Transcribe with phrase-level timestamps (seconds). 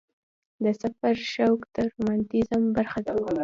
[0.63, 3.13] د سفر شوق د رومانتیزم برخه ده.